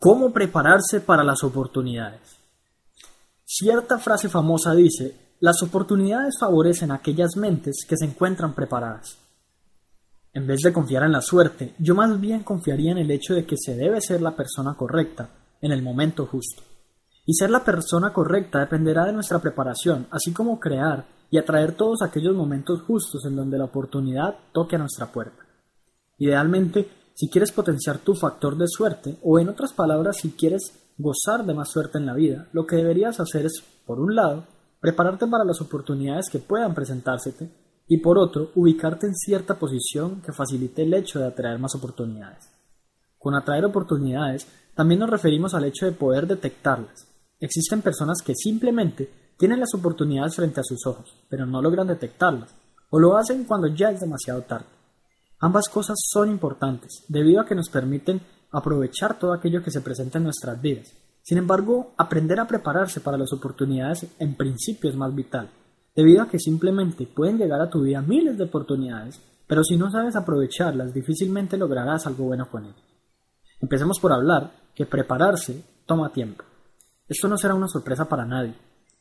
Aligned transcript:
¿Cómo 0.00 0.32
prepararse 0.32 1.00
para 1.00 1.24
las 1.24 1.42
oportunidades? 1.42 2.36
Cierta 3.44 3.98
frase 3.98 4.28
famosa 4.28 4.72
dice, 4.72 5.34
las 5.40 5.60
oportunidades 5.60 6.36
favorecen 6.38 6.92
a 6.92 6.96
aquellas 6.96 7.36
mentes 7.36 7.84
que 7.88 7.96
se 7.96 8.04
encuentran 8.04 8.54
preparadas. 8.54 9.18
En 10.32 10.46
vez 10.46 10.60
de 10.60 10.72
confiar 10.72 11.02
en 11.02 11.10
la 11.10 11.20
suerte, 11.20 11.74
yo 11.80 11.96
más 11.96 12.20
bien 12.20 12.44
confiaría 12.44 12.92
en 12.92 12.98
el 12.98 13.10
hecho 13.10 13.34
de 13.34 13.44
que 13.44 13.56
se 13.58 13.74
debe 13.74 14.00
ser 14.00 14.22
la 14.22 14.36
persona 14.36 14.74
correcta 14.74 15.30
en 15.60 15.72
el 15.72 15.82
momento 15.82 16.26
justo. 16.26 16.62
Y 17.26 17.34
ser 17.34 17.50
la 17.50 17.64
persona 17.64 18.12
correcta 18.12 18.60
dependerá 18.60 19.04
de 19.04 19.12
nuestra 19.12 19.40
preparación, 19.40 20.06
así 20.12 20.32
como 20.32 20.60
crear 20.60 21.06
y 21.28 21.38
atraer 21.38 21.72
todos 21.72 22.02
aquellos 22.02 22.36
momentos 22.36 22.82
justos 22.82 23.24
en 23.26 23.34
donde 23.34 23.58
la 23.58 23.64
oportunidad 23.64 24.36
toque 24.52 24.76
a 24.76 24.78
nuestra 24.78 25.10
puerta. 25.10 25.44
Idealmente, 26.18 26.88
si 27.18 27.28
quieres 27.28 27.50
potenciar 27.50 27.98
tu 27.98 28.14
factor 28.14 28.56
de 28.56 28.68
suerte, 28.68 29.16
o 29.24 29.40
en 29.40 29.48
otras 29.48 29.72
palabras, 29.72 30.18
si 30.18 30.30
quieres 30.30 30.70
gozar 30.96 31.44
de 31.44 31.52
más 31.52 31.68
suerte 31.68 31.98
en 31.98 32.06
la 32.06 32.14
vida, 32.14 32.46
lo 32.52 32.64
que 32.64 32.76
deberías 32.76 33.18
hacer 33.18 33.44
es, 33.44 33.60
por 33.84 33.98
un 33.98 34.14
lado, 34.14 34.44
prepararte 34.78 35.26
para 35.26 35.44
las 35.44 35.60
oportunidades 35.60 36.30
que 36.30 36.38
puedan 36.38 36.76
presentársete, 36.76 37.50
y 37.88 37.96
por 37.96 38.18
otro, 38.18 38.52
ubicarte 38.54 39.08
en 39.08 39.16
cierta 39.16 39.58
posición 39.58 40.22
que 40.22 40.32
facilite 40.32 40.82
el 40.82 40.94
hecho 40.94 41.18
de 41.18 41.26
atraer 41.26 41.58
más 41.58 41.74
oportunidades. 41.74 42.50
Con 43.18 43.34
atraer 43.34 43.64
oportunidades, 43.64 44.46
también 44.76 45.00
nos 45.00 45.10
referimos 45.10 45.54
al 45.54 45.64
hecho 45.64 45.86
de 45.86 45.92
poder 45.98 46.28
detectarlas. 46.28 47.08
Existen 47.40 47.82
personas 47.82 48.22
que 48.22 48.36
simplemente 48.36 49.34
tienen 49.36 49.58
las 49.58 49.74
oportunidades 49.74 50.36
frente 50.36 50.60
a 50.60 50.64
sus 50.64 50.86
ojos, 50.86 51.12
pero 51.28 51.46
no 51.46 51.60
logran 51.60 51.88
detectarlas, 51.88 52.54
o 52.90 53.00
lo 53.00 53.16
hacen 53.16 53.42
cuando 53.42 53.66
ya 53.66 53.90
es 53.90 53.98
demasiado 53.98 54.42
tarde. 54.42 54.77
Ambas 55.40 55.68
cosas 55.68 55.96
son 56.10 56.30
importantes, 56.30 57.04
debido 57.08 57.40
a 57.40 57.46
que 57.46 57.54
nos 57.54 57.68
permiten 57.68 58.20
aprovechar 58.50 59.18
todo 59.18 59.32
aquello 59.32 59.62
que 59.62 59.70
se 59.70 59.80
presenta 59.80 60.18
en 60.18 60.24
nuestras 60.24 60.60
vidas. 60.60 60.92
Sin 61.22 61.38
embargo, 61.38 61.92
aprender 61.96 62.40
a 62.40 62.46
prepararse 62.46 63.00
para 63.00 63.18
las 63.18 63.32
oportunidades 63.32 64.06
en 64.18 64.34
principio 64.34 64.90
es 64.90 64.96
más 64.96 65.14
vital, 65.14 65.50
debido 65.94 66.22
a 66.22 66.28
que 66.28 66.38
simplemente 66.38 67.06
pueden 67.06 67.38
llegar 67.38 67.60
a 67.60 67.70
tu 67.70 67.82
vida 67.82 68.02
miles 68.02 68.36
de 68.36 68.44
oportunidades, 68.44 69.20
pero 69.46 69.62
si 69.62 69.76
no 69.76 69.90
sabes 69.90 70.16
aprovecharlas, 70.16 70.92
difícilmente 70.92 71.56
lograrás 71.56 72.06
algo 72.06 72.24
bueno 72.24 72.50
con 72.50 72.64
ellas. 72.64 72.82
Empecemos 73.60 74.00
por 74.00 74.12
hablar 74.12 74.50
que 74.74 74.86
prepararse 74.86 75.62
toma 75.86 76.12
tiempo. 76.12 76.44
Esto 77.08 77.28
no 77.28 77.38
será 77.38 77.54
una 77.54 77.68
sorpresa 77.68 78.08
para 78.08 78.24
nadie, 78.24 78.54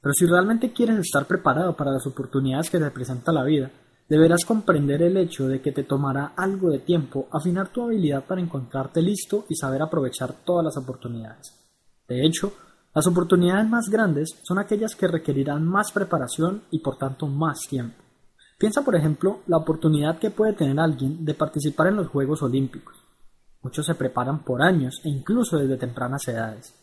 pero 0.00 0.14
si 0.14 0.26
realmente 0.26 0.72
quieres 0.72 0.98
estar 0.98 1.26
preparado 1.26 1.76
para 1.76 1.92
las 1.92 2.06
oportunidades 2.06 2.70
que 2.70 2.78
te 2.78 2.90
presenta 2.90 3.32
la 3.32 3.44
vida, 3.44 3.70
deberás 4.08 4.44
comprender 4.44 5.02
el 5.02 5.16
hecho 5.16 5.48
de 5.48 5.60
que 5.60 5.72
te 5.72 5.84
tomará 5.84 6.32
algo 6.36 6.70
de 6.70 6.80
tiempo 6.80 7.28
afinar 7.30 7.68
tu 7.68 7.82
habilidad 7.82 8.24
para 8.24 8.40
encontrarte 8.40 9.00
listo 9.02 9.46
y 9.48 9.54
saber 9.54 9.82
aprovechar 9.82 10.34
todas 10.44 10.64
las 10.64 10.76
oportunidades. 10.76 11.54
De 12.08 12.26
hecho, 12.26 12.52
las 12.94 13.06
oportunidades 13.06 13.68
más 13.68 13.88
grandes 13.88 14.38
son 14.42 14.58
aquellas 14.58 14.94
que 14.94 15.08
requerirán 15.08 15.66
más 15.66 15.92
preparación 15.92 16.62
y 16.70 16.80
por 16.80 16.98
tanto 16.98 17.26
más 17.26 17.60
tiempo. 17.68 17.96
Piensa, 18.58 18.82
por 18.82 18.94
ejemplo, 18.94 19.40
la 19.46 19.56
oportunidad 19.56 20.18
que 20.18 20.30
puede 20.30 20.52
tener 20.52 20.78
alguien 20.78 21.24
de 21.24 21.34
participar 21.34 21.86
en 21.86 21.96
los 21.96 22.08
Juegos 22.08 22.42
Olímpicos. 22.42 22.94
Muchos 23.62 23.86
se 23.86 23.94
preparan 23.94 24.44
por 24.44 24.62
años 24.62 25.00
e 25.04 25.08
incluso 25.08 25.56
desde 25.56 25.78
tempranas 25.78 26.28
edades. 26.28 26.74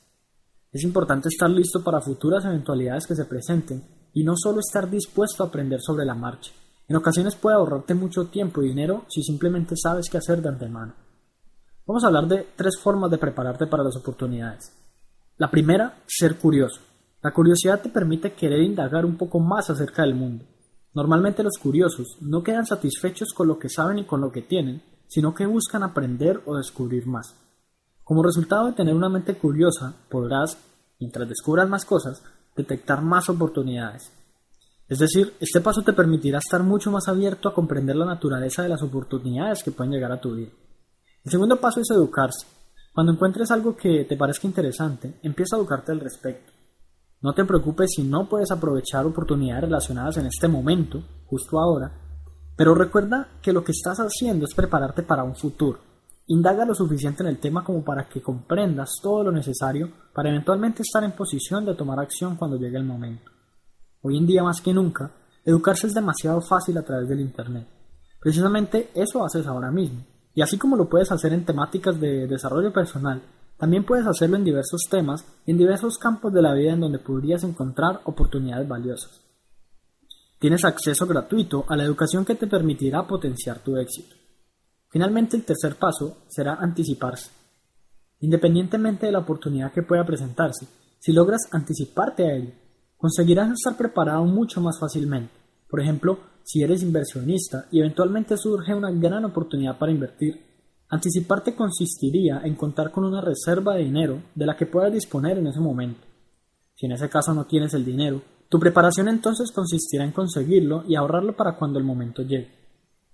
Es 0.72 0.84
importante 0.84 1.30
estar 1.30 1.50
listo 1.50 1.84
para 1.84 2.02
futuras 2.02 2.44
eventualidades 2.46 3.06
que 3.06 3.16
se 3.16 3.26
presenten 3.26 3.84
y 4.14 4.24
no 4.24 4.34
solo 4.36 4.60
estar 4.60 4.90
dispuesto 4.90 5.44
a 5.44 5.48
aprender 5.48 5.80
sobre 5.82 6.06
la 6.06 6.16
marcha. 6.16 6.52
En 6.90 6.96
ocasiones 6.96 7.36
puede 7.36 7.56
ahorrarte 7.56 7.94
mucho 7.94 8.26
tiempo 8.26 8.64
y 8.64 8.70
dinero 8.70 9.06
si 9.10 9.22
simplemente 9.22 9.76
sabes 9.78 10.10
qué 10.10 10.18
hacer 10.18 10.42
de 10.42 10.50
antemano. 10.50 10.96
Vamos 11.86 12.04
a 12.04 12.08
hablar 12.08 12.28
de 12.28 12.48
tres 12.56 12.80
formas 12.82 13.12
de 13.12 13.20
prepararte 13.20 13.68
para 13.68 13.84
las 13.84 13.96
oportunidades. 13.96 14.76
La 15.38 15.52
primera, 15.52 16.02
ser 16.08 16.38
curioso. 16.38 16.82
La 17.22 17.32
curiosidad 17.32 17.80
te 17.82 17.90
permite 17.90 18.34
querer 18.34 18.62
indagar 18.62 19.06
un 19.06 19.18
poco 19.18 19.40
más 19.40 19.70
acerca 19.70 20.02
del 20.02 20.16
mundo. 20.16 20.46
Normalmente 20.96 21.44
los 21.44 21.60
curiosos 21.62 22.18
no 22.22 22.42
quedan 22.42 22.66
satisfechos 22.66 23.34
con 23.34 23.48
lo 23.48 23.60
que 23.60 23.70
saben 23.70 24.00
y 24.00 24.06
con 24.06 24.20
lo 24.20 24.32
que 24.32 24.42
tienen, 24.42 24.82
sino 25.08 25.36
que 25.36 25.46
buscan 25.46 25.84
aprender 25.84 26.42
o 26.48 26.58
descubrir 26.58 27.06
más. 27.06 27.36
Como 28.04 28.24
resultado 28.24 28.66
de 28.66 28.74
tener 28.74 28.96
una 28.96 29.10
mente 29.10 29.38
curiosa, 29.38 29.94
podrás, 30.10 30.58
mientras 31.00 31.30
descubras 31.30 31.70
más 31.70 31.86
cosas, 31.86 32.24
detectar 32.56 33.04
más 33.04 33.30
oportunidades, 33.30 34.12
es 34.90 34.98
decir, 34.98 35.36
este 35.40 35.62
paso 35.62 35.84
te 35.84 35.94
permitirá 35.94 36.40
estar 36.40 36.64
mucho 36.64 36.90
más 36.90 37.08
abierto 37.08 37.48
a 37.48 37.54
comprender 37.54 37.96
la 37.96 38.06
naturaleza 38.06 38.64
de 38.64 38.70
las 38.70 38.82
oportunidades 38.82 39.62
que 39.64 39.72
pueden 39.72 39.94
llegar 39.94 40.12
a 40.12 40.20
tu 40.20 40.34
vida. 40.34 40.50
El 41.24 41.32
segundo 41.32 41.58
paso 41.62 41.80
es 41.80 41.92
educarse. 41.92 42.48
Cuando 42.92 43.14
encuentres 43.14 43.52
algo 43.52 43.78
que 43.78 44.06
te 44.06 44.18
parezca 44.18 44.48
interesante, 44.48 45.20
empieza 45.22 45.56
a 45.56 45.60
educarte 45.60 45.92
al 45.92 46.00
respecto. 46.00 46.52
No 47.22 47.34
te 47.34 47.46
preocupes 47.46 47.92
si 47.96 48.04
no 48.04 48.28
puedes 48.28 48.50
aprovechar 48.50 49.06
oportunidades 49.06 49.66
relacionadas 49.66 50.18
en 50.18 50.26
este 50.26 50.48
momento, 50.48 51.04
justo 51.28 51.60
ahora, 51.60 51.92
pero 52.58 52.74
recuerda 52.74 53.28
que 53.44 53.54
lo 53.54 53.64
que 53.64 53.74
estás 53.74 54.00
haciendo 54.00 54.46
es 54.46 54.56
prepararte 54.56 55.04
para 55.04 55.24
un 55.24 55.36
futuro. 55.36 55.80
Indaga 56.28 56.66
lo 56.66 56.74
suficiente 56.74 57.22
en 57.22 57.30
el 57.30 57.40
tema 57.40 57.64
como 57.64 57.84
para 57.84 58.10
que 58.10 58.24
comprendas 58.24 58.96
todo 59.04 59.24
lo 59.26 59.32
necesario 59.32 59.92
para 60.16 60.30
eventualmente 60.30 60.82
estar 60.82 61.04
en 61.04 61.12
posición 61.12 61.64
de 61.64 61.76
tomar 61.76 62.00
acción 62.00 62.38
cuando 62.38 62.58
llegue 62.58 62.78
el 62.78 62.86
momento. 62.86 63.29
Hoy 64.02 64.18
en 64.18 64.26
día 64.26 64.44
más 64.44 64.62
que 64.62 64.74
nunca, 64.74 65.12
educarse 65.44 65.88
es 65.88 65.94
demasiado 65.94 66.40
fácil 66.40 66.78
a 66.78 66.84
través 66.84 67.10
del 67.10 67.20
Internet. 67.20 67.68
Precisamente 68.22 68.92
eso 68.96 69.26
haces 69.26 69.46
ahora 69.46 69.72
mismo. 69.72 70.06
Y 70.34 70.42
así 70.42 70.58
como 70.58 70.78
lo 70.78 70.88
puedes 70.88 71.12
hacer 71.12 71.34
en 71.34 71.44
temáticas 71.44 72.00
de 72.00 72.26
desarrollo 72.26 72.72
personal, 72.72 73.22
también 73.58 73.86
puedes 73.86 74.08
hacerlo 74.08 74.38
en 74.38 74.46
diversos 74.46 74.84
temas 74.90 75.26
y 75.46 75.52
en 75.52 75.58
diversos 75.58 75.98
campos 75.98 76.32
de 76.32 76.42
la 76.42 76.54
vida 76.54 76.72
en 76.72 76.80
donde 76.80 77.00
podrías 77.00 77.44
encontrar 77.44 78.00
oportunidades 78.06 78.70
valiosas. 78.70 79.20
Tienes 80.40 80.64
acceso 80.64 81.06
gratuito 81.06 81.66
a 81.68 81.76
la 81.76 81.84
educación 81.84 82.24
que 82.24 82.36
te 82.36 82.48
permitirá 82.48 83.06
potenciar 83.06 83.60
tu 83.60 83.76
éxito. 83.76 84.16
Finalmente, 84.88 85.36
el 85.36 85.44
tercer 85.44 85.76
paso 85.76 86.20
será 86.30 86.54
anticiparse. 86.54 87.32
Independientemente 88.22 89.08
de 89.08 89.12
la 89.12 89.20
oportunidad 89.20 89.74
que 89.74 89.84
pueda 89.84 90.06
presentarse, 90.06 90.68
si 91.00 91.12
logras 91.12 91.50
anticiparte 91.52 92.24
a 92.24 92.36
ello 92.38 92.69
conseguirás 93.00 93.50
estar 93.52 93.78
preparado 93.78 94.26
mucho 94.26 94.60
más 94.60 94.78
fácilmente. 94.78 95.32
Por 95.70 95.80
ejemplo, 95.80 96.20
si 96.44 96.62
eres 96.62 96.84
inversionista 96.84 97.68
y 97.72 97.80
eventualmente 97.80 98.36
surge 98.36 98.76
una 98.76 98.92
gran 98.92 99.24
oportunidad 99.24 99.78
para 99.78 99.94
invertir, 99.94 100.46
anticiparte 100.90 101.56
consistiría 101.56 102.42
en 102.44 102.56
contar 102.56 102.92
con 102.92 103.06
una 103.06 103.22
reserva 103.22 103.76
de 103.76 103.86
dinero 103.86 104.22
de 104.36 104.46
la 104.46 104.58
que 104.58 104.66
puedas 104.66 104.92
disponer 104.92 105.38
en 105.38 105.48
ese 105.48 105.62
momento. 105.62 106.02
Si 106.76 106.88
en 106.88 106.92
ese 106.92 107.08
caso 107.08 107.34
no 107.34 107.46
tienes 107.46 107.74
el 107.74 107.86
dinero, 107.86 108.22
tu 108.50 108.60
preparación 108.60 109.08
entonces 109.08 109.54
consistirá 109.54 110.04
en 110.04 110.12
conseguirlo 110.12 110.84
y 110.86 110.96
ahorrarlo 110.96 111.38
para 111.38 111.56
cuando 111.56 111.80
el 111.80 111.86
momento 111.86 112.24
llegue. 112.24 112.52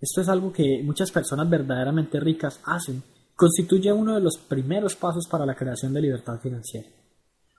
Esto 0.01 0.21
es 0.21 0.29
algo 0.29 0.51
que 0.51 0.81
muchas 0.83 1.11
personas 1.11 1.47
verdaderamente 1.47 2.19
ricas 2.19 2.59
hacen, 2.65 3.03
constituye 3.35 3.93
uno 3.93 4.15
de 4.15 4.21
los 4.21 4.37
primeros 4.37 4.95
pasos 4.95 5.27
para 5.29 5.45
la 5.45 5.55
creación 5.55 5.93
de 5.93 6.01
libertad 6.01 6.39
financiera. 6.41 6.87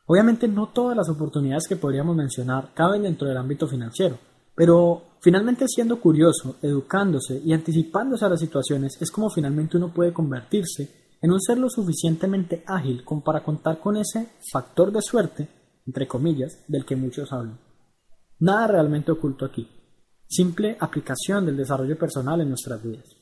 Obviamente 0.07 0.47
no 0.47 0.69
todas 0.69 0.97
las 0.97 1.09
oportunidades 1.09 1.67
que 1.69 1.77
podríamos 1.77 2.15
mencionar 2.15 2.71
caben 2.75 3.03
dentro 3.03 3.27
del 3.27 3.37
ámbito 3.37 3.67
financiero, 3.67 4.19
pero 4.55 5.03
finalmente 5.21 5.67
siendo 5.67 6.01
curioso, 6.01 6.57
educándose 6.63 7.43
y 7.45 7.53
anticipándose 7.53 8.25
a 8.25 8.29
las 8.29 8.41
situaciones 8.41 8.97
es 9.01 9.11
como 9.11 9.29
finalmente 9.31 9.77
uno 9.77 9.93
puede 9.93 10.13
convertirse 10.13 11.17
en 11.21 11.33
un 11.33 11.41
ser 11.41 11.59
lo 11.59 11.69
suficientemente 11.69 12.63
ágil 12.67 13.03
como 13.05 13.25
para 13.25 13.43
contar 13.43 13.81
con 13.81 13.97
ese 13.97 14.29
factor 14.53 14.93
de 14.93 15.03
suerte, 15.03 15.49
entre 15.85 16.07
comillas, 16.07 16.63
del 16.69 16.85
que 16.85 16.95
muchos 16.95 17.33
hablan. 17.33 17.59
Nada 18.39 18.69
realmente 18.69 19.11
oculto 19.11 19.45
aquí, 19.45 19.69
simple 20.29 20.77
aplicación 20.79 21.47
del 21.47 21.57
desarrollo 21.57 21.99
personal 21.99 22.41
en 22.41 22.51
nuestras 22.51 22.83
vidas. 22.83 23.16